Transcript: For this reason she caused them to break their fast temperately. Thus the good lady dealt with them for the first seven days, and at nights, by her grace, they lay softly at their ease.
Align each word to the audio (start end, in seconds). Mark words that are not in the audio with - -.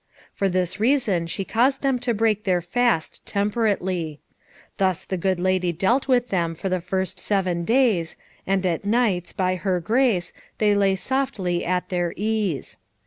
For 0.33 0.49
this 0.49 0.79
reason 0.79 1.27
she 1.27 1.45
caused 1.45 1.83
them 1.83 1.99
to 1.99 2.13
break 2.15 2.43
their 2.43 2.59
fast 2.59 3.23
temperately. 3.23 4.19
Thus 4.77 5.05
the 5.05 5.15
good 5.15 5.39
lady 5.39 5.71
dealt 5.71 6.07
with 6.07 6.29
them 6.29 6.55
for 6.55 6.69
the 6.69 6.81
first 6.81 7.19
seven 7.19 7.65
days, 7.65 8.15
and 8.47 8.65
at 8.65 8.83
nights, 8.83 9.31
by 9.31 9.57
her 9.57 9.79
grace, 9.79 10.33
they 10.57 10.73
lay 10.73 10.95
softly 10.95 11.63
at 11.63 11.89
their 11.89 12.15
ease. 12.17 12.77